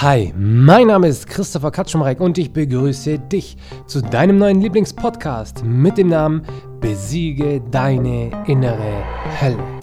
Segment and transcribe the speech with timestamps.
[0.00, 3.56] Hi, mein Name ist Christopher Katschumreck und ich begrüße dich
[3.88, 6.42] zu deinem neuen Lieblingspodcast mit dem Namen
[6.80, 9.02] Besiege deine innere
[9.40, 9.77] Hölle.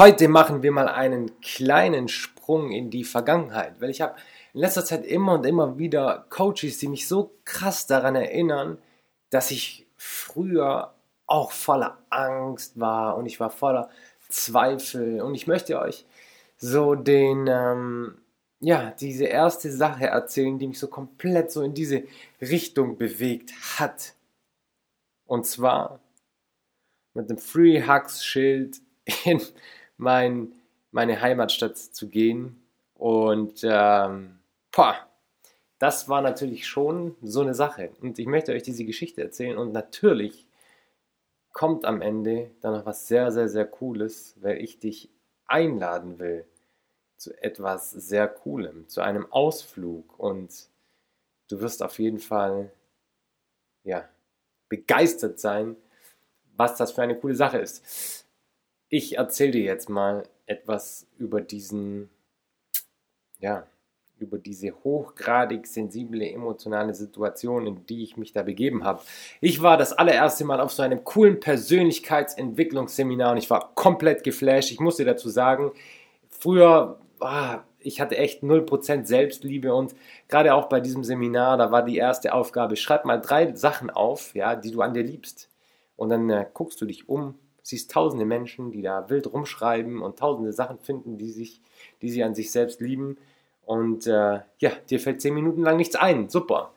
[0.00, 4.16] Heute machen wir mal einen kleinen Sprung in die Vergangenheit, weil ich habe
[4.54, 8.78] in letzter Zeit immer und immer wieder Coaches, die mich so krass daran erinnern,
[9.28, 10.94] dass ich früher
[11.26, 13.90] auch voller Angst war und ich war voller
[14.30, 15.20] Zweifel.
[15.20, 16.06] Und ich möchte euch
[16.56, 18.22] so den ähm,
[18.60, 22.04] ja diese erste Sache erzählen, die mich so komplett so in diese
[22.40, 24.14] Richtung bewegt hat.
[25.26, 26.00] Und zwar
[27.12, 28.78] mit dem Free Hugs Schild
[29.26, 29.42] in
[30.00, 30.52] mein,
[30.90, 32.60] meine Heimatstadt zu gehen.
[32.94, 34.38] Und ähm,
[34.72, 34.96] boah,
[35.78, 37.90] das war natürlich schon so eine Sache.
[38.00, 39.58] Und ich möchte euch diese Geschichte erzählen.
[39.58, 40.46] Und natürlich
[41.52, 45.10] kommt am Ende dann noch was sehr, sehr, sehr Cooles, weil ich dich
[45.46, 46.44] einladen will
[47.16, 50.18] zu etwas sehr Coolem, zu einem Ausflug.
[50.18, 50.68] Und
[51.48, 52.72] du wirst auf jeden Fall,
[53.84, 54.08] ja,
[54.68, 55.76] begeistert sein,
[56.56, 58.24] was das für eine coole Sache ist.
[58.92, 62.10] Ich erzähle dir jetzt mal etwas über diesen,
[63.38, 63.64] ja,
[64.18, 69.00] über diese hochgradig sensible emotionale Situation, in die ich mich da begeben habe.
[69.40, 74.72] Ich war das allererste Mal auf so einem coolen Persönlichkeitsentwicklungsseminar und ich war komplett geflasht.
[74.72, 75.70] Ich muss dir dazu sagen,
[76.28, 79.94] früher, ah, ich hatte echt 0% Selbstliebe und
[80.26, 84.34] gerade auch bei diesem Seminar, da war die erste Aufgabe, schreib mal drei Sachen auf,
[84.34, 85.48] ja, die du an dir liebst.
[85.94, 90.18] Und dann äh, guckst du dich um siehst tausende Menschen, die da wild rumschreiben und
[90.18, 91.60] tausende Sachen finden, die, sich,
[92.02, 93.18] die sie an sich selbst lieben.
[93.64, 96.28] Und äh, ja, dir fällt zehn Minuten lang nichts ein.
[96.28, 96.72] Super.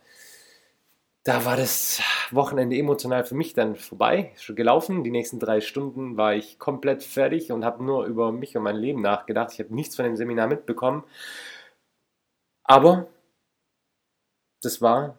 [1.23, 5.05] Da war das Wochenende emotional für mich dann vorbei, schon gelaufen.
[5.05, 8.75] Die nächsten drei Stunden war ich komplett fertig und habe nur über mich und mein
[8.75, 9.53] Leben nachgedacht.
[9.53, 11.05] Ich habe nichts von dem Seminar mitbekommen.
[12.65, 13.07] Aber
[14.61, 15.17] das war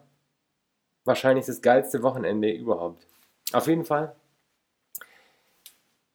[1.05, 3.07] wahrscheinlich das geilste Wochenende überhaupt.
[3.53, 4.15] Auf jeden Fall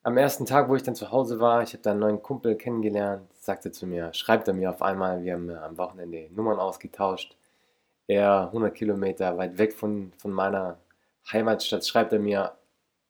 [0.03, 2.57] am ersten Tag, wo ich dann zu Hause war, ich habe da einen neuen Kumpel
[2.57, 7.37] kennengelernt, sagte zu mir, schreibt er mir auf einmal, wir haben am Wochenende Nummern ausgetauscht.
[8.07, 10.79] Er 100 Kilometer weit weg von, von meiner
[11.31, 12.53] Heimatstadt, schreibt er mir,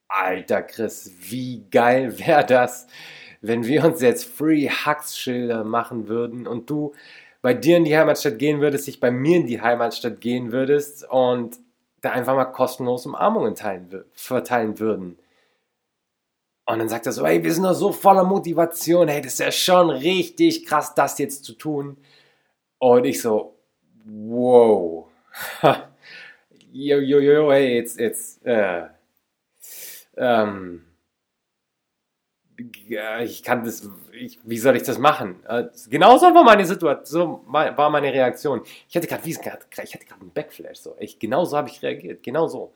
[0.08, 2.88] Alter Chris, wie geil wäre das,
[3.40, 6.92] wenn wir uns jetzt Free Hugs Schilder machen würden und du
[7.40, 11.08] bei dir in die Heimatstadt gehen würdest, ich bei mir in die Heimatstadt gehen würdest
[11.08, 11.56] und
[12.02, 15.18] da einfach mal kostenlos Umarmungen teilen, verteilen würden.
[16.70, 19.40] Und dann sagt er so, hey, wir sind doch so voller Motivation, hey, das ist
[19.40, 21.96] ja schon richtig krass, das jetzt zu tun.
[22.78, 23.56] Und ich so,
[24.04, 25.06] wow.
[26.72, 28.86] jo, jo, jo, hey, jetzt, jetzt, äh,
[30.16, 30.84] ähm,
[33.20, 35.42] ich kann das, ich, wie soll ich das machen?
[35.48, 38.62] Äh, genauso war meine Situation, so war meine Reaktion.
[38.88, 39.66] Ich hatte gerade, ich hatte
[40.06, 42.72] gerade einen Backflash, so, ich, genauso habe ich reagiert, genauso.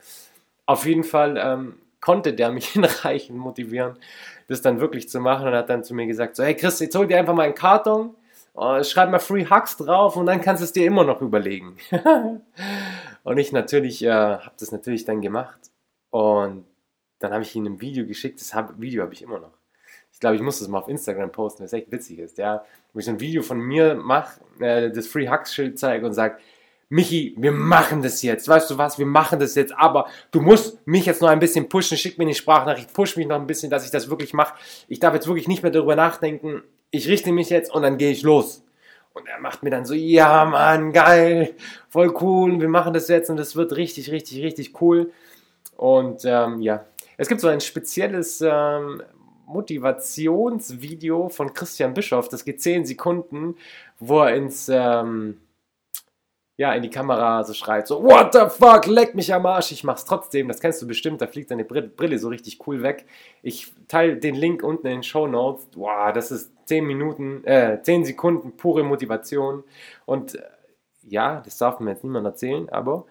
[0.67, 3.99] Auf jeden Fall, ähm, konnte der mich hinreichend motivieren,
[4.47, 6.95] das dann wirklich zu machen und hat dann zu mir gesagt, so, hey Chris, jetzt
[6.95, 8.15] hol dir einfach mal einen Karton,
[8.57, 11.79] äh, schreib mal Free Hugs drauf und dann kannst du es dir immer noch überlegen.
[13.25, 15.59] und ich natürlich, äh, habe das natürlich dann gemacht
[16.11, 16.67] und
[17.21, 19.57] dann habe ich ihm ein Video geschickt, das hab, Video habe ich immer noch.
[20.13, 22.65] Ich glaube, ich muss das mal auf Instagram posten, das echt witzig ist, ja.
[22.93, 26.13] Wo ich so ein Video von mir mache, äh, das Free Hugs Schild zeige und
[26.13, 26.37] sage,
[26.89, 28.49] Michi, wir machen das jetzt.
[28.49, 28.99] Weißt du was?
[28.99, 29.75] Wir machen das jetzt.
[29.77, 31.97] Aber du musst mich jetzt noch ein bisschen pushen.
[31.97, 32.93] Schick mir eine Sprachnachricht.
[32.93, 34.55] Push mich noch ein bisschen, dass ich das wirklich mache.
[34.89, 36.63] Ich darf jetzt wirklich nicht mehr darüber nachdenken.
[36.91, 38.65] Ich richte mich jetzt und dann gehe ich los.
[39.15, 41.55] Und er macht mir dann so, ja Mann, geil,
[41.89, 45.13] voll cool, wir machen das jetzt und das wird richtig, richtig, richtig cool.
[45.77, 46.85] Und ähm, ja,
[47.17, 49.03] es gibt so ein spezielles ähm,
[49.47, 53.57] Motivationsvideo von Christian Bischoff, das geht 10 Sekunden,
[54.01, 54.69] wo er ins...
[54.69, 55.39] Ähm,
[56.57, 59.83] ja, in die Kamera so schreit, so, what the fuck, leck mich am Arsch, ich
[59.83, 63.07] mach's trotzdem, das kennst du bestimmt, da fliegt deine Brille so richtig cool weg.
[63.43, 67.81] Ich teile den Link unten in den Show Notes, wow, das ist 10 Minuten, äh,
[67.83, 69.65] 10 Sekunden pure Motivation
[70.07, 70.43] und äh,
[71.03, 73.05] ja, das darf mir jetzt niemand erzählen, aber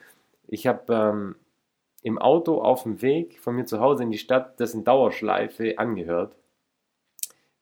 [0.48, 1.36] ich habe ähm,
[2.02, 5.78] im Auto auf dem Weg von mir zu Hause in die Stadt das in Dauerschleife
[5.78, 6.36] angehört,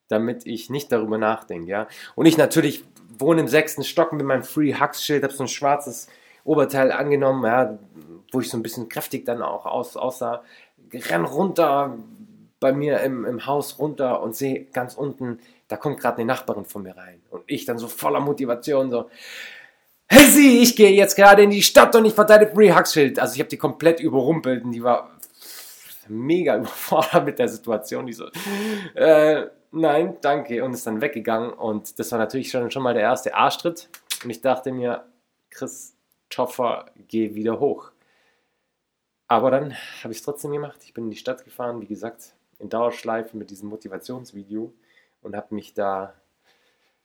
[0.10, 1.88] damit ich nicht darüber nachdenke, ja.
[2.16, 2.83] Und ich natürlich
[3.17, 6.07] wohne im sechsten Stock mit meinem Free Hugs Schild, habe so ein schwarzes
[6.43, 7.77] Oberteil angenommen, ja,
[8.31, 10.43] wo ich so ein bisschen kräftig dann auch aus, aussah.
[10.93, 11.97] Renn runter
[12.59, 15.39] bei mir im, im Haus runter und sehe ganz unten
[15.71, 17.21] da kommt gerade eine Nachbarin von mir rein.
[17.29, 19.09] Und ich dann so voller Motivation so,
[20.07, 23.17] hey sie, ich gehe jetzt gerade in die Stadt und ich verteile Free Hugschild.
[23.19, 25.11] Also ich habe die komplett überrumpelt und die war
[26.09, 28.05] mega überfordert mit der Situation.
[28.05, 28.25] Die so,
[28.95, 30.63] äh, nein, danke.
[30.63, 31.51] Und ist dann weggegangen.
[31.53, 33.89] Und das war natürlich schon, schon mal der erste Arschtritt.
[34.23, 35.06] Und ich dachte mir,
[35.50, 37.91] Christopher, geh wieder hoch.
[39.27, 39.73] Aber dann
[40.03, 40.79] habe ich es trotzdem gemacht.
[40.83, 44.73] Ich bin in die Stadt gefahren, wie gesagt, in Dauerschleife mit diesem Motivationsvideo
[45.21, 46.13] und habe mich da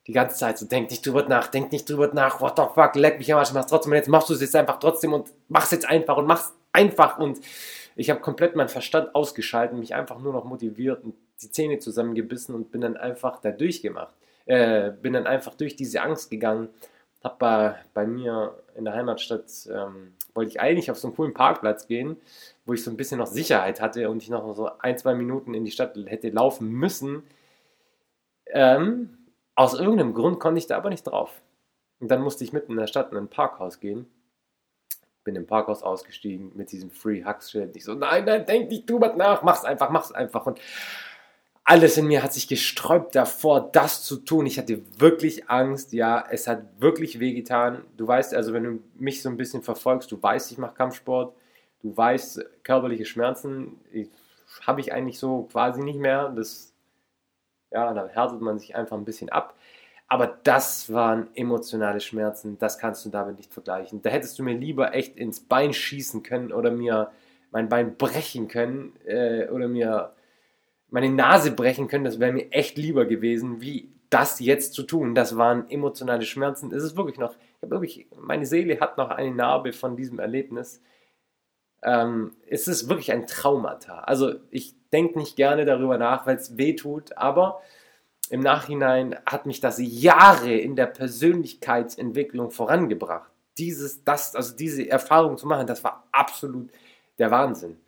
[0.06, 2.94] die ganze Zeit so, denk nicht drüber nach, denk nicht drüber nach, what the fuck,
[2.94, 5.32] leck mich am Arsch, mach's trotzdem und jetzt machst du es jetzt einfach trotzdem und
[5.48, 7.40] mach's jetzt einfach und mach's einfach und
[7.96, 12.54] ich habe komplett meinen Verstand ausgeschaltet, mich einfach nur noch motiviert und die Zähne zusammengebissen
[12.54, 14.14] und bin dann einfach da durchgemacht.
[14.46, 16.68] Äh, bin dann einfach durch diese Angst gegangen,
[17.22, 21.34] hab bei, bei mir in der Heimatstadt, ähm, wollte ich eigentlich auf so einen coolen
[21.34, 22.16] Parkplatz gehen,
[22.64, 25.54] wo ich so ein bisschen noch Sicherheit hatte und ich noch so ein, zwei Minuten
[25.54, 27.24] in die Stadt hätte laufen müssen.
[28.46, 29.18] Ähm,
[29.56, 31.42] aus irgendeinem Grund konnte ich da aber nicht drauf.
[31.98, 34.06] Und dann musste ich mitten in der Stadt in ein Parkhaus gehen.
[35.24, 37.74] Bin im Parkhaus ausgestiegen mit diesem Free Hugs Schild.
[37.74, 40.46] Ich so, nein, nein, denk nicht drüber nach, mach's einfach, mach's einfach.
[40.46, 40.60] Und
[41.66, 44.46] alles in mir hat sich gesträubt davor, das zu tun.
[44.46, 47.84] Ich hatte wirklich Angst, ja, es hat wirklich wehgetan.
[47.96, 51.34] Du weißt also, wenn du mich so ein bisschen verfolgst, du weißt, ich mache Kampfsport,
[51.82, 53.80] du weißt, körperliche Schmerzen
[54.64, 56.28] habe ich eigentlich so quasi nicht mehr.
[56.36, 56.72] Das
[57.72, 59.54] ja, da härtet man sich einfach ein bisschen ab.
[60.08, 64.02] Aber das waren emotionale Schmerzen, das kannst du damit nicht vergleichen.
[64.02, 67.10] Da hättest du mir lieber echt ins Bein schießen können oder mir
[67.50, 70.12] mein Bein brechen können äh, oder mir
[70.90, 72.04] meine Nase brechen können.
[72.04, 75.14] Das wäre mir echt lieber gewesen, wie das jetzt zu tun.
[75.14, 76.72] Das waren emotionale Schmerzen.
[76.72, 80.80] Es ist wirklich noch, wirklich, meine Seele hat noch eine Narbe von diesem Erlebnis.
[81.82, 84.00] Ähm, es ist wirklich ein Traumata.
[84.00, 87.60] Also ich denke nicht gerne darüber nach, weil es weh tut, aber
[88.30, 93.30] im Nachhinein hat mich das Jahre in der Persönlichkeitsentwicklung vorangebracht.
[93.58, 96.70] Dieses, das, also diese Erfahrung zu machen, das war absolut
[97.18, 97.78] der Wahnsinn.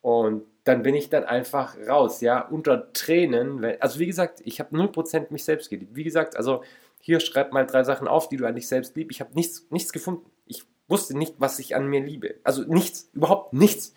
[0.00, 3.64] Und dann bin ich dann einfach raus, ja, unter Tränen.
[3.80, 5.96] Also wie gesagt, ich habe 0% mich selbst geliebt.
[5.96, 6.62] Wie gesagt, also
[7.00, 9.16] hier schreib mal drei Sachen auf, die du an dich selbst liebst.
[9.16, 10.30] Ich habe nichts, nichts gefunden.
[10.46, 12.36] Ich wusste nicht, was ich an mir liebe.
[12.44, 13.94] Also nichts, überhaupt nichts.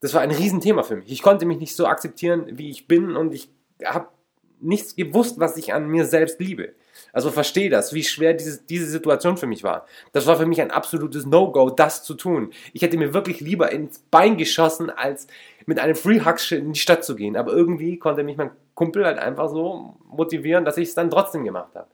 [0.00, 1.12] Das war ein Riesenthema für mich.
[1.12, 3.50] Ich konnte mich nicht so akzeptieren, wie ich bin und ich
[3.84, 4.08] habe
[4.60, 6.74] nichts gewusst, was ich an mir selbst liebe.
[7.12, 9.86] Also verstehe das, wie schwer diese, diese Situation für mich war.
[10.12, 12.52] Das war für mich ein absolutes No-Go, das zu tun.
[12.72, 15.26] Ich hätte mir wirklich lieber ins Bein geschossen, als
[15.66, 17.36] mit einem Free Hug in die Stadt zu gehen.
[17.36, 21.44] Aber irgendwie konnte mich mein Kumpel halt einfach so motivieren, dass ich es dann trotzdem
[21.44, 21.88] gemacht habe.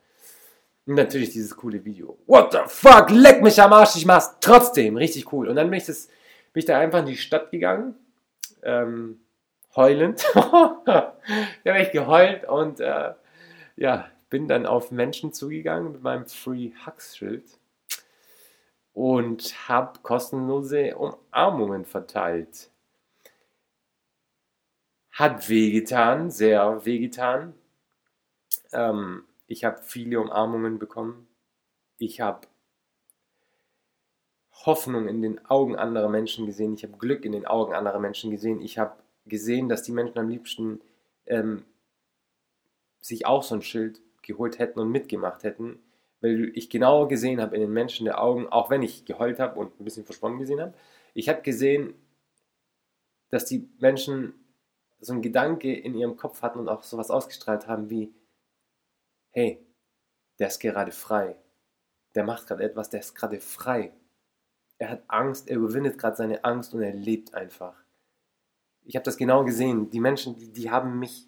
[0.86, 2.16] Und natürlich dieses coole Video.
[2.26, 3.10] What the fuck?
[3.10, 4.96] Leck mich am Arsch, ich mach's trotzdem.
[4.96, 5.48] Richtig cool.
[5.48, 6.06] Und dann bin ich, das,
[6.52, 7.94] bin ich da einfach in die Stadt gegangen.
[8.62, 9.20] Ähm,
[9.76, 10.24] heulend.
[10.34, 11.14] da
[11.66, 13.12] habe ich geheult und äh,
[13.76, 17.58] ja, bin dann auf Menschen zugegangen mit meinem Free Hugs Schild
[18.92, 22.70] und habe kostenlose Umarmungen verteilt.
[25.10, 27.54] Hat wehgetan, sehr wehgetan.
[28.72, 31.28] Ähm, ich habe viele Umarmungen bekommen.
[31.96, 32.46] Ich habe
[34.66, 36.75] Hoffnung in den Augen anderer Menschen gesehen.
[36.75, 38.60] Ich habe Glück in den Augen anderer Menschen gesehen.
[38.60, 38.96] Ich habe
[39.26, 40.80] gesehen, dass die Menschen am liebsten
[41.26, 41.64] ähm,
[43.00, 45.80] sich auch so ein Schild geholt hätten und mitgemacht hätten,
[46.20, 49.58] weil ich genau gesehen habe in den Menschen der Augen, auch wenn ich geheult habe
[49.58, 50.75] und ein bisschen versponnen gesehen habe,
[51.14, 51.94] ich habe gesehen,
[53.30, 54.35] dass die Menschen
[55.00, 58.12] so einen Gedanke in ihrem Kopf hatten und auch sowas ausgestrahlt haben wie,
[59.30, 59.64] hey,
[60.38, 61.37] der ist gerade frei.
[62.14, 63.92] Der macht gerade etwas, der ist gerade frei.
[64.78, 67.75] Er hat Angst, er überwindet gerade seine Angst und er lebt einfach.
[68.85, 69.90] Ich habe das genau gesehen.
[69.90, 71.27] Die Menschen, die, die haben mich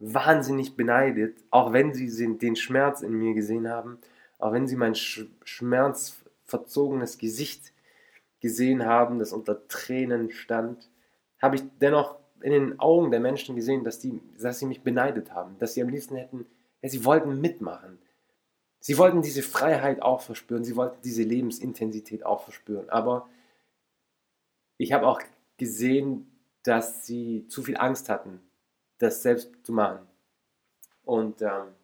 [0.00, 3.98] wahnsinnig beneidet, auch wenn sie den Schmerz in mir gesehen haben,
[4.38, 7.72] auch wenn sie mein schmerzverzogenes Gesicht
[8.40, 10.90] gesehen haben, das unter Tränen stand,
[11.40, 15.32] habe ich dennoch in den Augen der Menschen gesehen, dass, die, dass sie mich beneidet
[15.32, 16.46] haben, dass sie am liebsten hätten
[16.82, 17.98] ja, sie wollten mitmachen.
[18.80, 22.88] Sie wollten diese Freiheit auch verspüren, sie wollten diese Lebensintensität auch verspüren.
[22.88, 23.28] Aber
[24.78, 25.20] ich habe auch
[25.58, 26.26] gesehen,
[26.62, 28.40] dass sie zu viel Angst hatten,
[29.00, 30.06] das selbst zu machen.
[31.04, 31.74] Und ähm,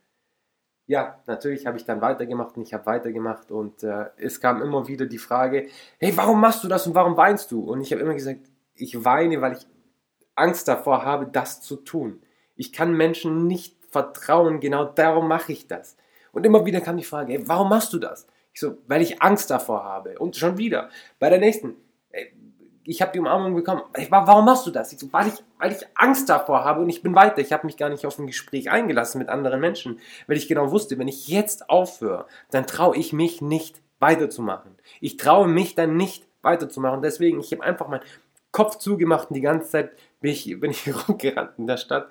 [0.86, 4.86] ja, natürlich habe ich dann weitergemacht und ich habe weitergemacht und äh, es kam immer
[4.86, 5.68] wieder die Frage,
[5.98, 7.60] hey, warum machst du das und warum weinst du?
[7.60, 8.40] Und ich habe immer gesagt,
[8.74, 9.66] ich weine, weil ich
[10.36, 12.22] Angst davor habe, das zu tun.
[12.54, 15.96] Ich kann Menschen nicht Vertrauen, genau darum mache ich das.
[16.32, 18.26] Und immer wieder kam die Frage, ey, warum machst du das?
[18.52, 20.18] Ich so, weil ich Angst davor habe.
[20.18, 21.76] Und schon wieder, bei der nächsten,
[22.10, 22.32] ey,
[22.86, 23.82] ich habe die Umarmung bekommen.
[23.98, 24.92] Ich war, warum machst du das?
[24.92, 27.38] Ich so, weil, ich, weil ich Angst davor habe und ich bin weiter.
[27.38, 30.70] Ich habe mich gar nicht auf ein Gespräch eingelassen mit anderen Menschen, weil ich genau
[30.70, 34.76] wusste, wenn ich jetzt aufhöre, dann traue ich mich nicht weiterzumachen.
[35.00, 37.02] Ich traue mich dann nicht weiterzumachen.
[37.02, 38.04] Deswegen, ich habe einfach meinen
[38.52, 39.90] Kopf zugemacht und die ganze Zeit
[40.20, 42.08] bin ich, bin ich rumgerannt in der Stadt,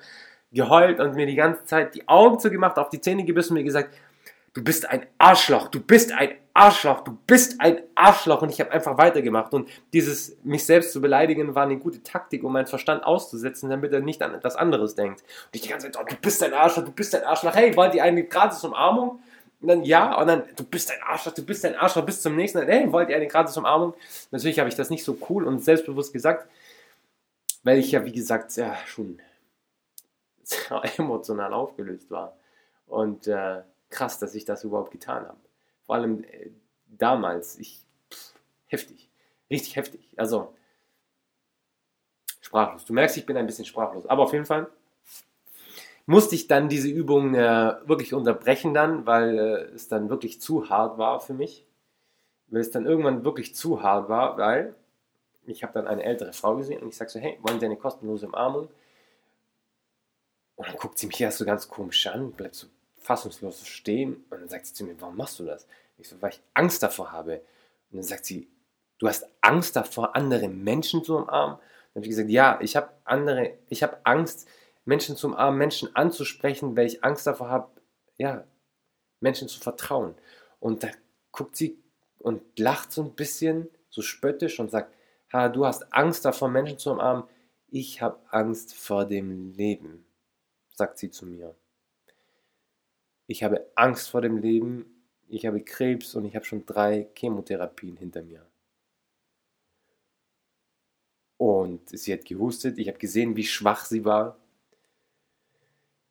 [0.52, 3.64] geheult und mir die ganze Zeit die Augen zugemacht, auf die Zähne gebissen und mir
[3.64, 3.94] gesagt,
[4.56, 8.72] du bist ein Arschloch, du bist ein Arschloch, du bist ein Arschloch und ich habe
[8.72, 13.04] einfach weitergemacht und dieses mich selbst zu beleidigen war eine gute Taktik, um meinen Verstand
[13.04, 15.22] auszusetzen, damit er nicht an etwas anderes denkt.
[15.22, 17.76] Und ich die ganze Zeit, oh, du bist ein Arschloch, du bist ein Arschloch, hey,
[17.76, 19.20] wollt ihr eine gratis Umarmung?
[19.60, 22.38] Und dann ja, und dann, du bist ein Arschloch, du bist ein Arschloch, bis zum
[22.38, 23.94] nächsten, hey, wollt ihr eine gratis Umarmung?
[24.32, 26.48] Natürlich habe ich das nicht so cool und selbstbewusst gesagt,
[27.64, 29.20] weil ich ja, wie gesagt, ja, schon
[30.98, 32.38] emotional aufgelöst war.
[32.88, 35.40] Und äh, krass, dass ich das überhaupt getan habe.
[35.84, 36.52] Vor allem äh,
[36.88, 38.34] damals, ich, pff,
[38.68, 39.10] heftig,
[39.50, 40.10] richtig heftig.
[40.18, 40.54] Also,
[42.42, 42.86] sprachlos.
[42.86, 44.06] Du merkst, ich bin ein bisschen sprachlos.
[44.06, 44.68] Aber auf jeden Fall
[46.06, 50.70] musste ich dann diese Übung äh, wirklich unterbrechen dann, weil äh, es dann wirklich zu
[50.70, 51.66] hart war für mich.
[52.48, 54.76] Weil es dann irgendwann wirklich zu hart war, weil
[55.48, 57.78] ich habe dann eine ältere Frau gesehen und ich sage so, hey, wollen Sie eine
[57.78, 58.70] kostenlose Umarmung?
[60.56, 62.68] Und dann guckt sie mich erst so ganz komisch an, bleibt so
[63.06, 65.68] fassungslos stehen und dann sagt sie zu mir, warum machst du das?
[65.98, 67.42] Ich so, weil ich Angst davor habe.
[67.92, 68.50] Und dann sagt sie,
[68.98, 71.58] du hast Angst davor, andere Menschen zu umarmen?
[71.58, 74.48] Dann habe ich gesagt, ja, ich habe andere, ich habe Angst,
[74.86, 77.70] Menschen zu umarmen, Menschen anzusprechen, weil ich Angst davor habe,
[78.18, 78.44] ja,
[79.20, 80.16] Menschen zu vertrauen.
[80.60, 80.90] Und da
[81.32, 81.78] guckt sie
[82.18, 84.94] und lacht so ein bisschen, so spöttisch und sagt,
[85.32, 87.26] ha, du hast Angst davor, Menschen zu umarmen.
[87.70, 90.06] Ich habe Angst vor dem Leben,
[90.70, 91.56] sagt sie zu mir
[93.28, 94.86] ich habe Angst vor dem Leben,
[95.28, 98.46] ich habe Krebs und ich habe schon drei Chemotherapien hinter mir.
[101.38, 104.38] Und sie hat gehustet, ich habe gesehen, wie schwach sie war.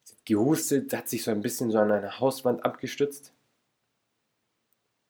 [0.03, 3.33] Sie hat gehustet, hat sich so ein bisschen so an eine Hauswand abgestützt.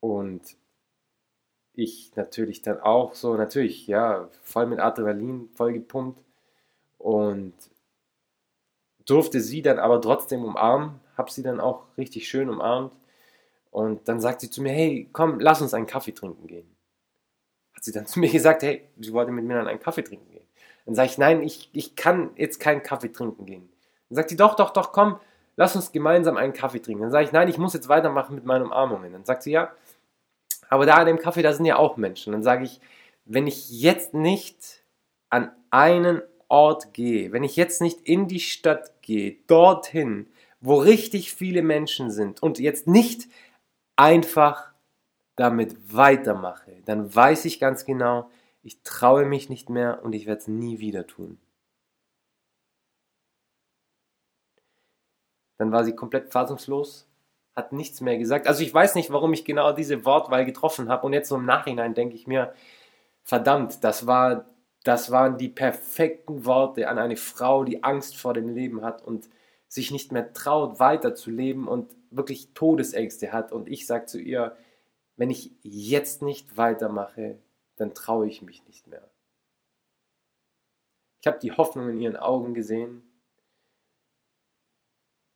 [0.00, 0.56] Und
[1.72, 6.22] ich natürlich dann auch so, natürlich, ja, voll mit Adrenalin, voll gepumpt.
[6.98, 7.54] Und
[9.06, 12.92] durfte sie dann aber trotzdem umarmen, habe sie dann auch richtig schön umarmt.
[13.70, 16.68] Und dann sagt sie zu mir, hey, komm, lass uns einen Kaffee trinken gehen.
[17.74, 20.30] Hat sie dann zu mir gesagt, hey, sie wollte mit mir dann einen Kaffee trinken
[20.30, 20.46] gehen.
[20.86, 23.68] Dann sage ich, nein, ich, ich kann jetzt keinen Kaffee trinken gehen.
[24.08, 25.18] Dann sagt sie, doch, doch, doch, komm,
[25.56, 27.02] lass uns gemeinsam einen Kaffee trinken.
[27.02, 29.12] Dann sage ich, nein, ich muss jetzt weitermachen mit meinen Umarmungen.
[29.12, 29.72] Dann sagt sie, ja,
[30.68, 32.32] aber da an dem Kaffee, da sind ja auch Menschen.
[32.32, 32.80] Dann sage ich,
[33.24, 34.82] wenn ich jetzt nicht
[35.30, 40.28] an einen Ort gehe, wenn ich jetzt nicht in die Stadt gehe, dorthin,
[40.64, 43.28] wo richtig viele Menschen sind und jetzt nicht
[43.96, 44.72] einfach
[45.36, 48.30] damit weitermache, dann weiß ich ganz genau,
[48.62, 51.38] ich traue mich nicht mehr und ich werde es nie wieder tun.
[55.58, 57.06] Dann war sie komplett fassungslos,
[57.54, 58.46] hat nichts mehr gesagt.
[58.46, 61.44] Also ich weiß nicht, warum ich genau diese Wortwahl getroffen habe und jetzt so im
[61.44, 62.54] Nachhinein denke ich mir,
[63.22, 64.46] verdammt, das war
[64.84, 69.28] das waren die perfekten Worte an eine Frau, die Angst vor dem Leben hat und
[69.74, 73.50] sich nicht mehr traut, weiterzuleben und wirklich Todesängste hat.
[73.50, 74.56] Und ich sage zu ihr,
[75.16, 77.40] wenn ich jetzt nicht weitermache,
[77.74, 79.10] dann traue ich mich nicht mehr.
[81.20, 83.02] Ich habe die Hoffnung in ihren Augen gesehen,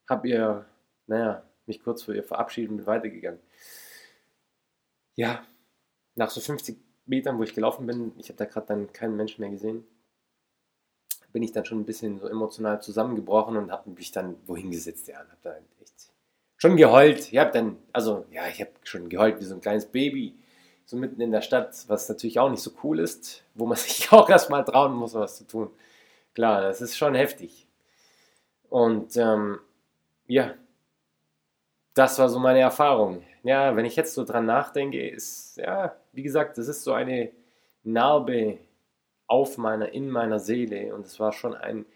[0.08, 0.66] habe ihr,
[1.08, 3.40] naja, mich kurz vor ihr verabschiedet und bin weitergegangen.
[5.16, 5.44] Ja,
[6.14, 9.40] nach so 50 Metern, wo ich gelaufen bin, ich habe da gerade dann keinen Menschen
[9.40, 9.84] mehr gesehen,
[11.32, 15.08] bin ich dann schon ein bisschen so emotional zusammengebrochen und habe mich dann wohin gesetzt,
[15.08, 16.10] ja, und habe dann echt
[16.56, 17.32] schon geheult.
[17.32, 20.34] Ich habe dann, also ja, ich habe schon geheult wie so ein kleines Baby,
[20.84, 24.10] so mitten in der Stadt, was natürlich auch nicht so cool ist, wo man sich
[24.12, 25.70] auch erstmal trauen muss, was zu tun.
[26.34, 27.68] Klar, das ist schon heftig.
[28.70, 29.60] Und ähm,
[30.26, 30.54] ja,
[31.94, 33.22] das war so meine Erfahrung.
[33.42, 37.32] Ja, wenn ich jetzt so dran nachdenke, ist, ja, wie gesagt, das ist so eine
[37.82, 38.58] Narbe
[39.28, 41.86] auf meiner, in meiner Seele und es war schon ein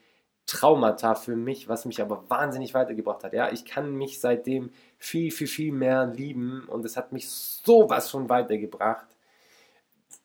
[0.46, 3.32] Traumata für mich, was mich aber wahnsinnig weitergebracht hat.
[3.32, 8.10] Ja, ich kann mich seitdem viel, viel, viel mehr lieben und es hat mich sowas
[8.10, 9.06] von weitergebracht.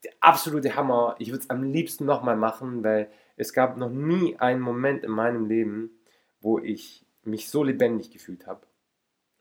[0.03, 1.15] Der absolute Hammer.
[1.19, 5.11] Ich würde es am liebsten nochmal machen, weil es gab noch nie einen Moment in
[5.11, 5.91] meinem Leben,
[6.41, 8.61] wo ich mich so lebendig gefühlt habe.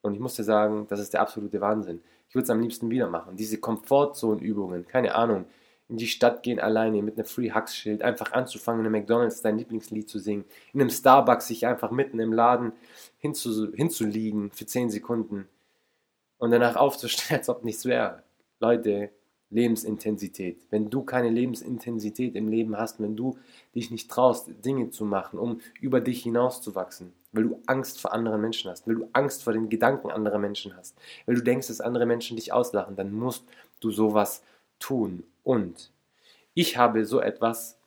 [0.02, 2.02] Und ich muss dir sagen, das ist der absolute Wahnsinn.
[2.28, 3.36] Ich würde es am liebsten wieder machen.
[3.36, 5.46] Diese Komfortzone-Übungen, keine Ahnung
[5.88, 9.42] in die Stadt gehen alleine mit einem Free Hugs Schild, einfach anzufangen, in einem McDonalds
[9.42, 12.72] dein Lieblingslied zu singen, in einem Starbucks sich einfach mitten im Laden
[13.18, 15.48] hinzu, hinzuliegen für 10 Sekunden
[16.38, 18.22] und danach aufzustehen, als ob nichts wäre.
[18.58, 19.10] Leute,
[19.50, 20.66] Lebensintensität.
[20.70, 23.38] Wenn du keine Lebensintensität im Leben hast, wenn du
[23.74, 28.40] dich nicht traust, Dinge zu machen, um über dich hinauszuwachsen, weil du Angst vor anderen
[28.40, 31.80] Menschen hast, weil du Angst vor den Gedanken anderer Menschen hast, weil du denkst, dass
[31.80, 33.44] andere Menschen dich auslachen, dann musst
[33.78, 34.42] du sowas
[34.80, 35.22] tun.
[35.46, 35.92] Und
[36.54, 37.78] ich habe so etwas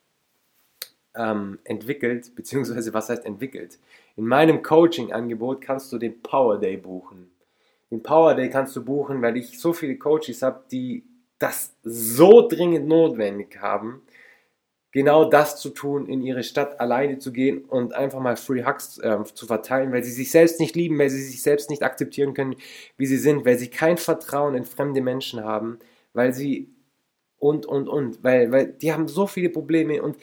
[1.14, 3.80] ähm, entwickelt, beziehungsweise was heißt entwickelt?
[4.16, 7.30] In meinem Coaching-Angebot kannst du den Power Day buchen.
[7.92, 11.04] Den Power Day kannst du buchen, weil ich so viele Coaches habe, die
[11.38, 14.04] das so dringend notwendig haben,
[14.94, 19.00] genau das zu tun, in ihre Stadt alleine zu gehen und einfach mal Free Hugs
[19.00, 22.34] äh, zu verteilen, weil sie sich selbst nicht lieben, weil sie sich selbst nicht akzeptieren
[22.34, 22.56] können,
[22.96, 25.80] wie sie sind, weil sie kein Vertrauen in fremde Menschen haben,
[26.14, 26.70] weil sie
[27.40, 30.18] und, und, und, weil, weil die haben so viele Probleme und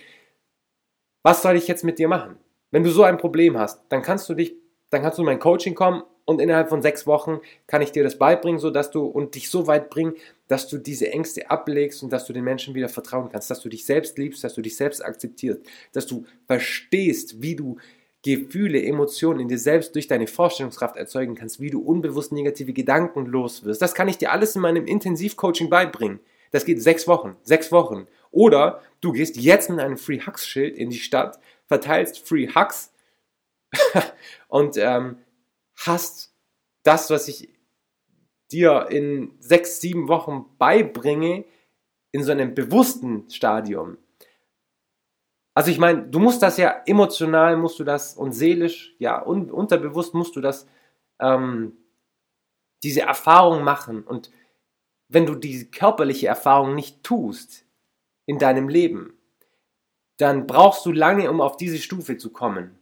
[1.22, 2.36] was soll ich jetzt mit dir machen?
[2.70, 4.54] Wenn du so ein Problem hast, dann kannst du dich,
[4.90, 8.04] dann kannst du in mein Coaching kommen und innerhalb von sechs Wochen kann ich dir
[8.04, 10.14] das beibringen, so dass du und dich so weit bringen,
[10.48, 13.68] dass du diese Ängste ablegst und dass du den Menschen wieder vertrauen kannst, dass du
[13.68, 15.60] dich selbst liebst, dass du dich selbst akzeptierst,
[15.92, 17.78] dass du verstehst, wie du
[18.22, 23.26] Gefühle, Emotionen in dir selbst durch deine Vorstellungskraft erzeugen kannst, wie du unbewusst negative Gedanken
[23.26, 23.80] los wirst.
[23.80, 26.18] Das kann ich dir alles in meinem Intensivcoaching beibringen.
[26.56, 28.06] Das geht sechs Wochen, sechs Wochen.
[28.30, 32.94] Oder du gehst jetzt mit einem Free Hugs Schild in die Stadt, verteilst Free Hugs
[34.48, 35.18] und ähm,
[35.76, 36.34] hast
[36.82, 37.50] das, was ich
[38.50, 41.44] dir in sechs, sieben Wochen beibringe,
[42.10, 43.98] in so einem bewussten Stadium.
[45.52, 49.50] Also ich meine, du musst das ja emotional, musst du das und seelisch, ja, un
[49.50, 50.66] unterbewusst musst du das,
[51.20, 51.76] ähm,
[52.82, 54.04] diese Erfahrung machen.
[54.04, 54.30] Und
[55.08, 57.64] wenn du diese körperliche Erfahrung nicht tust
[58.26, 59.14] in deinem Leben,
[60.18, 62.78] dann brauchst du lange, um auf diese Stufe zu kommen.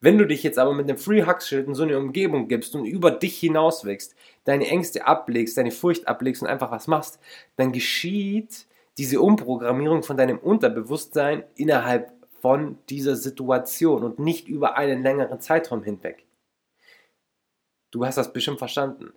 [0.00, 2.74] Wenn du dich jetzt aber mit einem Free Hug Schild in so eine Umgebung gibst
[2.74, 7.20] und über dich hinaus wächst, deine Ängste ablegst, deine Furcht ablegst und einfach was machst,
[7.56, 15.02] dann geschieht diese Umprogrammierung von deinem Unterbewusstsein innerhalb von dieser Situation und nicht über einen
[15.02, 16.24] längeren Zeitraum hinweg.
[17.90, 19.12] Du hast das bestimmt verstanden.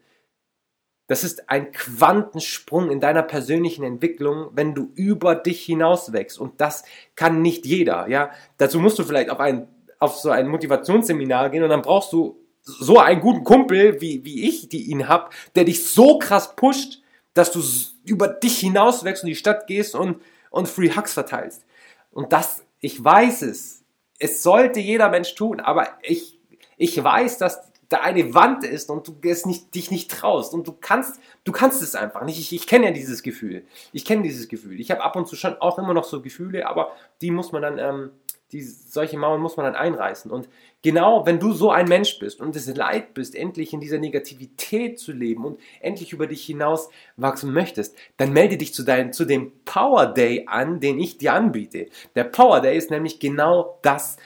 [1.07, 6.39] Das ist ein Quantensprung in deiner persönlichen Entwicklung, wenn du über dich hinaus wächst.
[6.39, 6.83] Und das
[7.15, 8.31] kann nicht jeder, ja.
[8.57, 9.67] Dazu musst du vielleicht auf einen
[10.03, 14.47] auf so ein Motivationsseminar gehen und dann brauchst du so einen guten Kumpel, wie, wie
[14.47, 17.01] ich, die ihn hab, der dich so krass pusht,
[17.33, 17.61] dass du
[18.05, 21.65] über dich hinaus wächst und die Stadt gehst und, und Free Hugs verteilst.
[22.11, 23.83] Und das, ich weiß es.
[24.19, 26.39] Es sollte jeder Mensch tun, aber ich,
[26.77, 30.67] ich weiß, dass da eine Wand ist und du es nicht, dich nicht traust und
[30.67, 32.39] du kannst, du kannst es einfach nicht.
[32.39, 33.65] Ich, ich kenne ja dieses Gefühl.
[33.91, 34.79] Ich kenne dieses Gefühl.
[34.79, 37.61] Ich habe ab und zu schon auch immer noch so Gefühle, aber die muss man
[37.61, 38.11] dann ähm,
[38.53, 40.31] die, solche Mauern muss man dann einreißen.
[40.31, 40.47] Und
[40.81, 44.99] genau, wenn du so ein Mensch bist und es leid bist, endlich in dieser Negativität
[44.99, 49.25] zu leben und endlich über dich hinaus wachsen möchtest, dann melde dich zu, dein, zu
[49.25, 51.87] dem Power Day an, den ich dir anbiete.
[52.15, 54.17] Der Power Day ist nämlich genau das.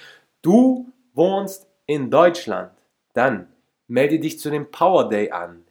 [0.42, 2.72] Du wohnst in Deutschland.
[3.14, 3.48] Dann
[3.88, 5.64] melde dich zu dem Power Day an.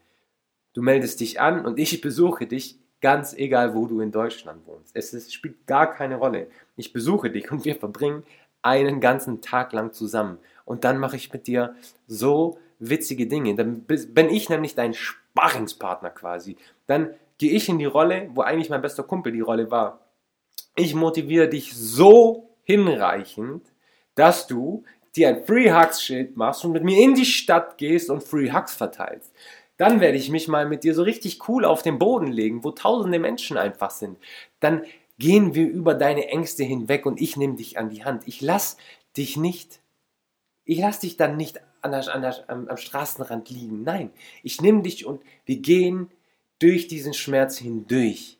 [0.72, 4.94] Du meldest dich an und ich besuche dich ganz egal, wo du in Deutschland wohnst.
[4.94, 6.48] Es, es spielt gar keine Rolle.
[6.76, 8.24] Ich besuche dich und wir verbringen
[8.62, 10.38] einen ganzen Tag lang zusammen.
[10.64, 11.76] Und dann mache ich mit dir
[12.06, 13.54] so witzige Dinge.
[13.54, 16.56] Dann bin ich nämlich dein Sparringspartner quasi.
[16.86, 20.00] Dann gehe ich in die Rolle, wo eigentlich mein bester Kumpel die Rolle war.
[20.74, 23.62] Ich motiviere dich so hinreichend,
[24.14, 24.84] dass du
[25.16, 28.52] dir ein Free Hugs Schild machst und mit mir in die Stadt gehst und Free
[28.52, 29.32] Hugs verteilst.
[29.76, 32.70] Dann werde ich mich mal mit dir so richtig cool auf den Boden legen, wo
[32.70, 34.18] tausende Menschen einfach sind.
[34.60, 34.84] Dann
[35.18, 38.22] gehen wir über deine Ängste hinweg und ich nehme dich an die Hand.
[38.26, 38.76] Ich lass
[39.16, 39.80] dich nicht,
[40.64, 43.82] ich lass dich dann nicht an der, an der, am, am Straßenrand liegen.
[43.82, 44.10] Nein,
[44.42, 46.10] ich nehme dich und wir gehen
[46.58, 48.38] durch diesen Schmerz hindurch.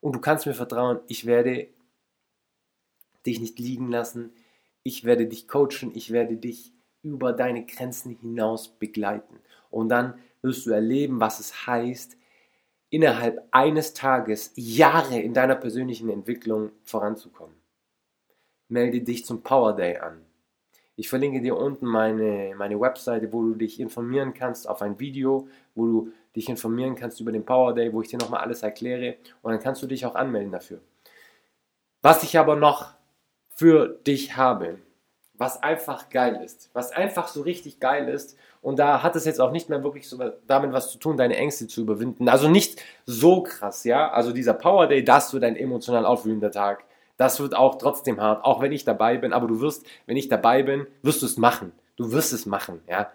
[0.00, 1.68] Und du kannst mir vertrauen, ich werde
[3.26, 4.32] dich nicht liegen lassen.
[4.82, 9.40] Ich werde dich coachen, ich werde dich über deine Grenzen hinaus begleiten.
[9.70, 12.16] Und dann wirst du erleben, was es heißt,
[12.90, 17.56] innerhalb eines Tages Jahre in deiner persönlichen Entwicklung voranzukommen.
[18.68, 20.24] Melde dich zum Power Day an.
[20.94, 25.48] Ich verlinke dir unten meine, meine Webseite, wo du dich informieren kannst auf ein Video,
[25.74, 29.16] wo du dich informieren kannst über den Power Day, wo ich dir nochmal alles erkläre
[29.40, 30.80] und dann kannst du dich auch anmelden dafür.
[32.02, 32.94] Was ich aber noch
[33.62, 34.80] für dich habe,
[35.34, 38.36] was einfach geil ist, was einfach so richtig geil ist.
[38.60, 41.36] Und da hat es jetzt auch nicht mehr wirklich so damit was zu tun, deine
[41.36, 42.28] Ängste zu überwinden.
[42.28, 44.10] Also nicht so krass, ja.
[44.10, 46.82] Also dieser Power Day, das wird ein emotional aufwühlender Tag.
[47.18, 49.32] Das wird auch trotzdem hart, auch wenn ich dabei bin.
[49.32, 51.70] Aber du wirst, wenn ich dabei bin, wirst du es machen.
[51.94, 53.12] Du wirst es machen, ja.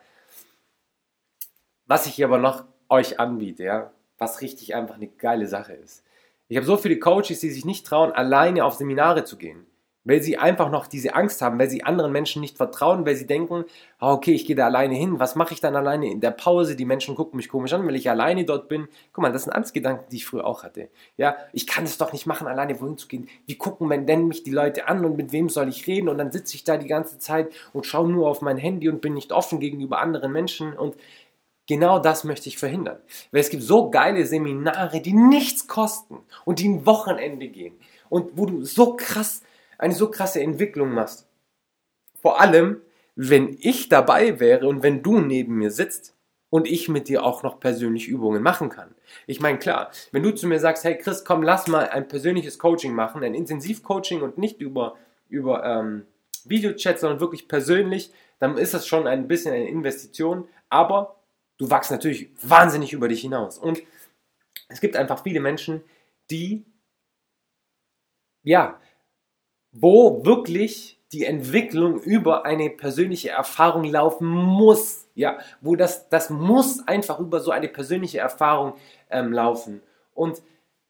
[1.87, 6.05] Was ich hier aber noch euch anbiete, ja, was richtig einfach eine geile Sache ist,
[6.47, 9.65] Ich habe so viele Coaches, die sich nicht trauen, alleine auf Seminare zu gehen
[10.07, 13.27] weil sie einfach noch diese Angst haben, weil sie anderen Menschen nicht vertrauen, weil sie
[13.27, 13.65] denken,
[13.99, 16.75] ah, okay, ich gehe da alleine hin, was mache ich dann alleine in der Pause?
[16.75, 18.87] Die Menschen gucken mich komisch an, weil ich alleine dort bin.
[19.11, 20.89] Guck mal, das sind Angstgedanken, die ich früher auch hatte.
[21.17, 23.27] Ja, ich kann es doch nicht machen, alleine wohin zu gehen.
[23.45, 26.07] Wie gucken wenn denn mich die Leute an und mit wem soll ich reden?
[26.07, 29.01] Und dann sitze ich da die ganze Zeit und schaue nur auf mein Handy und
[29.01, 30.95] bin nicht offen gegenüber anderen Menschen und
[31.69, 32.97] Genau das möchte ich verhindern.
[33.31, 37.75] Weil es gibt so geile Seminare, die nichts kosten und die ein Wochenende gehen
[38.07, 39.41] und wo du so krass
[39.77, 41.27] eine so krasse Entwicklung machst.
[42.21, 42.81] Vor allem,
[43.15, 46.15] wenn ich dabei wäre und wenn du neben mir sitzt
[46.49, 48.95] und ich mit dir auch noch persönlich Übungen machen kann.
[49.25, 52.57] Ich meine, klar, wenn du zu mir sagst, hey Chris, komm, lass mal ein persönliches
[52.57, 54.95] Coaching machen, ein Intensivcoaching und nicht über,
[55.29, 56.05] über ähm,
[56.45, 61.19] Videochat, sondern wirklich persönlich, dann ist das schon ein bisschen eine Investition, aber
[61.57, 63.57] du wachst natürlich wahnsinnig über dich hinaus.
[63.57, 63.81] Und
[64.69, 65.83] es gibt einfach viele Menschen,
[66.29, 66.65] die
[68.47, 68.79] ja,
[69.81, 75.07] wo wirklich die Entwicklung über eine persönliche Erfahrung laufen muss.
[75.15, 78.73] Ja, wo das, das muss einfach über so eine persönliche Erfahrung
[79.09, 79.81] ähm, laufen.
[80.13, 80.41] Und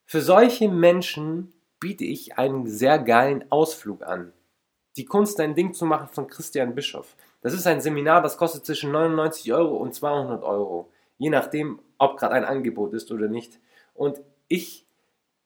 [0.06, 4.34] für solche Menschen biete ich einen sehr geilen Ausflug an.
[4.95, 7.15] Die Kunst, ein Ding zu machen von Christian Bischoff.
[7.41, 10.89] Das ist ein Seminar, das kostet zwischen 99 Euro und 200 Euro.
[11.19, 13.60] Je nachdem, ob gerade ein Angebot ist oder nicht.
[13.93, 14.87] Und ich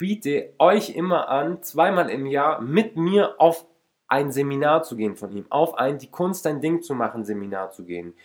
[0.01, 3.67] biete euch immer an, zweimal im Jahr mit mir auf
[4.07, 7.69] ein Seminar zu gehen von ihm, auf ein Die Kunst dein Ding zu machen Seminar
[7.69, 8.15] zu gehen.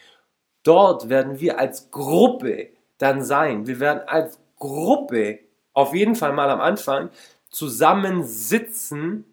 [0.63, 3.67] Dort werden wir als Gruppe dann sein.
[3.67, 5.41] Wir werden als Gruppe
[5.75, 7.11] auf jeden Fall mal am Anfang
[7.51, 9.27] zusammensitzen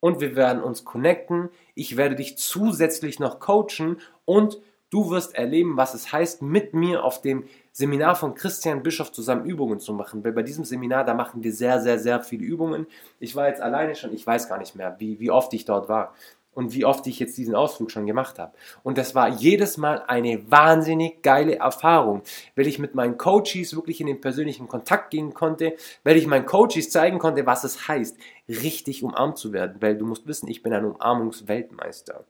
[0.00, 1.48] und wir werden uns connecten.
[1.74, 4.60] Ich werde dich zusätzlich noch coachen und
[4.90, 9.46] du wirst erleben, was es heißt, mit mir auf dem Seminar von Christian Bischof zusammen
[9.46, 12.86] Übungen zu machen, weil bei diesem Seminar, da machen wir sehr, sehr, sehr viele Übungen.
[13.18, 15.88] Ich war jetzt alleine schon, ich weiß gar nicht mehr, wie, wie oft ich dort
[15.88, 16.14] war
[16.52, 18.52] und wie oft ich jetzt diesen Ausflug schon gemacht habe.
[18.84, 22.22] Und das war jedes Mal eine wahnsinnig geile Erfahrung,
[22.54, 26.46] weil ich mit meinen Coaches wirklich in den persönlichen Kontakt gehen konnte, weil ich meinen
[26.46, 30.62] Coaches zeigen konnte, was es heißt, richtig umarmt zu werden, weil du musst wissen, ich
[30.62, 32.24] bin ein Umarmungsweltmeister.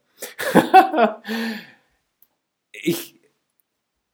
[2.72, 3.20] ich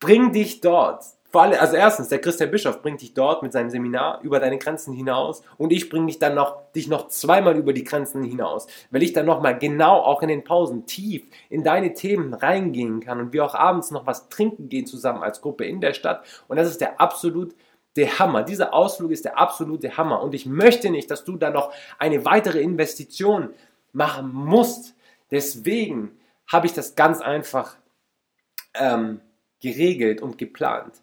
[0.01, 3.71] bring dich dort vor allem, also erstens, der Christian Bischof bringt dich dort mit seinem
[3.71, 7.73] Seminar über deine Grenzen hinaus und ich bringe dich dann noch, dich noch zweimal über
[7.73, 11.95] die Grenzen hinaus, weil ich dann nochmal genau auch in den Pausen tief in deine
[11.95, 15.81] Themen reingehen kann und wir auch abends noch was trinken gehen zusammen als Gruppe in
[15.81, 17.55] der Stadt und das ist der absolut
[17.97, 18.43] der Hammer.
[18.43, 22.25] Dieser Ausflug ist der absolute Hammer und ich möchte nicht, dass du da noch eine
[22.25, 23.51] weitere Investition
[23.93, 24.95] machen musst.
[25.31, 26.13] Deswegen
[26.47, 27.77] habe ich das ganz einfach
[28.75, 29.21] ähm,
[29.61, 30.95] geregelt und geplant.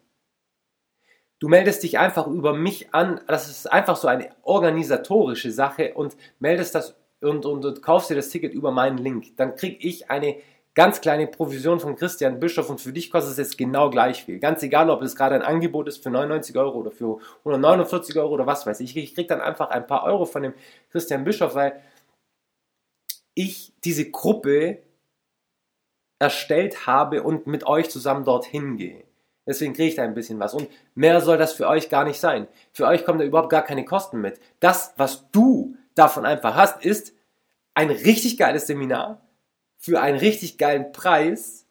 [1.40, 3.20] Du meldest dich einfach über mich an.
[3.26, 8.14] Das ist einfach so eine organisatorische Sache und meldest das und, und, und kaufst dir
[8.14, 9.36] das Ticket über meinen Link.
[9.36, 10.36] Dann kriege ich eine
[10.74, 14.38] ganz kleine Provision von Christian Bischof und für dich kostet es jetzt genau gleich viel.
[14.38, 18.34] Ganz egal, ob es gerade ein Angebot ist für 99 Euro oder für 149 Euro
[18.34, 18.96] oder was weiß ich.
[18.96, 20.54] Ich kriege dann einfach ein paar Euro von dem
[20.90, 21.82] Christian Bischof, weil
[23.34, 24.82] ich diese Gruppe
[26.20, 29.04] erstellt habe und mit euch zusammen dorthin gehe.
[29.48, 30.54] Deswegen kriege ich da ein bisschen was.
[30.54, 32.46] Und mehr soll das für euch gar nicht sein.
[32.70, 34.38] Für euch kommen da überhaupt gar keine Kosten mit.
[34.60, 37.14] Das, was du davon einfach hast, ist
[37.74, 39.22] ein richtig geiles Seminar
[39.78, 41.64] für einen richtig geilen Preis.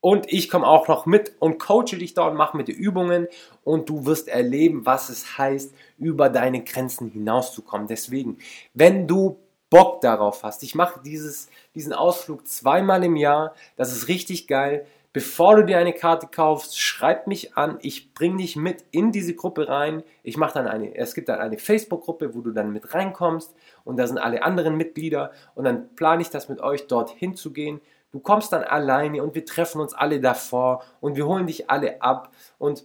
[0.00, 3.26] Und ich komme auch noch mit und coache dich da und mache mit dir Übungen
[3.64, 7.88] und du wirst erleben, was es heißt, über deine Grenzen hinauszukommen.
[7.88, 8.38] Deswegen,
[8.74, 14.46] wenn du Bock darauf hast, ich mache diesen Ausflug zweimal im Jahr, das ist richtig
[14.46, 14.86] geil.
[15.18, 17.78] Bevor du dir eine Karte kaufst, schreib mich an.
[17.82, 20.04] Ich bringe dich mit in diese Gruppe rein.
[20.22, 23.52] Ich mache dann eine, es gibt dann eine Facebook-Gruppe, wo du dann mit reinkommst
[23.82, 27.52] und da sind alle anderen Mitglieder und dann plane ich das mit euch dorthin zu
[27.52, 27.80] gehen.
[28.12, 32.00] Du kommst dann alleine und wir treffen uns alle davor und wir holen dich alle
[32.00, 32.84] ab und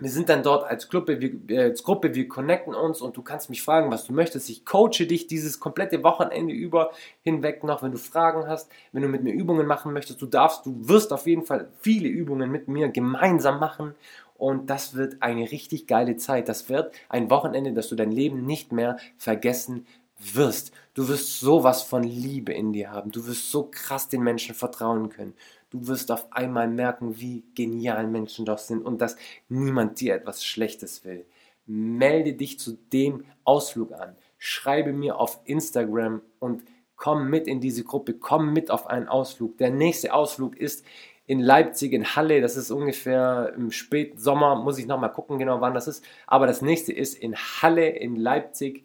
[0.00, 3.50] wir sind dann dort als Gruppe, wir, als Gruppe, wir connecten uns und du kannst
[3.50, 4.48] mich fragen, was du möchtest.
[4.48, 6.90] Ich coache dich dieses komplette Wochenende über
[7.22, 10.22] hinweg noch, wenn du Fragen hast, wenn du mit mir Übungen machen möchtest.
[10.22, 13.94] Du darfst, du wirst auf jeden Fall viele Übungen mit mir gemeinsam machen
[14.36, 16.48] und das wird eine richtig geile Zeit.
[16.48, 19.86] Das wird ein Wochenende, dass du dein Leben nicht mehr vergessen
[20.18, 20.72] wirst.
[20.94, 23.10] Du wirst sowas von Liebe in dir haben.
[23.10, 25.34] Du wirst so krass den Menschen vertrauen können.
[25.70, 29.16] Du wirst auf einmal merken, wie genial Menschen doch sind und dass
[29.48, 31.26] niemand dir etwas Schlechtes will.
[31.66, 34.16] Melde dich zu dem Ausflug an.
[34.38, 36.62] Schreibe mir auf Instagram und
[36.96, 38.14] komm mit in diese Gruppe.
[38.14, 39.58] Komm mit auf einen Ausflug.
[39.58, 40.84] Der nächste Ausflug ist
[41.26, 42.40] in Leipzig, in Halle.
[42.40, 46.02] Das ist ungefähr im Spätsommer, muss ich nochmal gucken, genau wann das ist.
[46.26, 48.84] Aber das nächste ist in Halle, in Leipzig.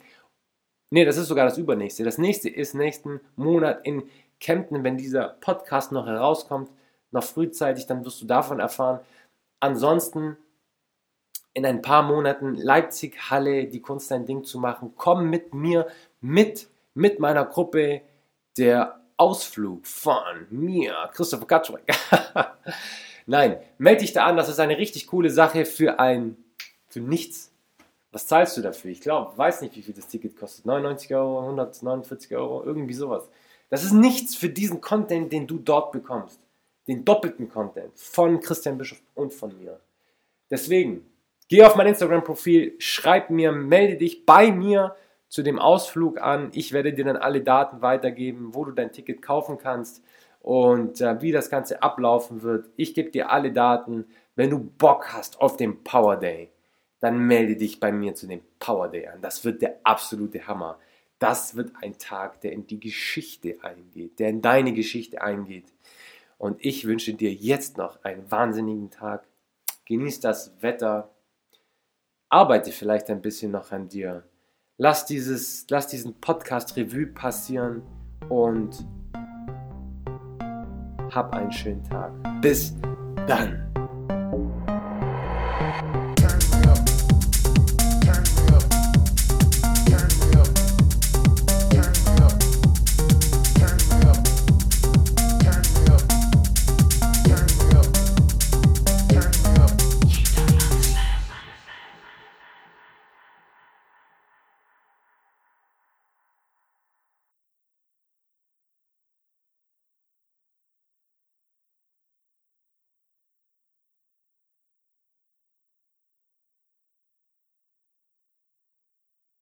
[0.91, 2.04] Ne, das ist sogar das übernächste.
[2.04, 4.04] Das nächste ist nächsten Monat in
[4.44, 6.70] Kempten, wenn dieser Podcast noch herauskommt,
[7.12, 9.00] noch frühzeitig, dann wirst du davon erfahren.
[9.60, 10.38] Ansonsten
[11.54, 14.94] in ein paar Monaten Leipzig, Halle, die Kunst ein Ding zu machen.
[14.98, 15.88] Komm mit mir,
[16.20, 18.02] mit, mit meiner Gruppe,
[18.58, 21.86] der Ausflug von mir, Christopher Kaczmarek.
[23.26, 26.36] Nein, melde dich da an, das ist eine richtig coole Sache für ein,
[26.90, 27.52] für nichts.
[28.12, 28.92] Was zahlst du dafür?
[28.92, 30.66] Ich glaube, weiß nicht, wie viel das Ticket kostet.
[30.66, 33.30] 99 Euro, 149 Euro, irgendwie sowas.
[33.74, 36.40] Das ist nichts für diesen Content, den du dort bekommst.
[36.88, 39.80] Den doppelten Content von Christian Bischof und von mir.
[40.52, 41.04] Deswegen,
[41.48, 44.96] geh auf mein Instagram-Profil, schreib mir, melde dich bei mir
[45.28, 46.52] zu dem Ausflug an.
[46.54, 50.04] Ich werde dir dann alle Daten weitergeben, wo du dein Ticket kaufen kannst
[50.40, 52.70] und äh, wie das Ganze ablaufen wird.
[52.76, 54.06] Ich gebe dir alle Daten.
[54.36, 56.52] Wenn du Bock hast auf den Power Day,
[57.00, 59.20] dann melde dich bei mir zu dem Power Day an.
[59.24, 60.78] Das wird der absolute Hammer.
[61.24, 65.72] Das wird ein Tag, der in die Geschichte eingeht, der in deine Geschichte eingeht.
[66.38, 69.26] Und ich wünsche dir jetzt noch einen wahnsinnigen Tag.
[69.86, 71.16] Genieß das Wetter.
[72.28, 74.28] Arbeite vielleicht ein bisschen noch an dir.
[74.78, 77.84] Lass, dieses, lass diesen Podcast Revue passieren
[78.28, 78.86] und
[81.10, 82.12] hab einen schönen Tag.
[82.42, 82.76] Bis
[83.28, 83.73] dann.